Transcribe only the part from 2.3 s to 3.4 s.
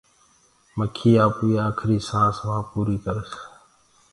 وهآنٚ پوريٚ ڪرس